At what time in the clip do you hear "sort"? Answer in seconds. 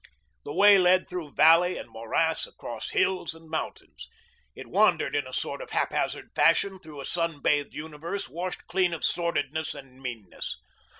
5.31-5.61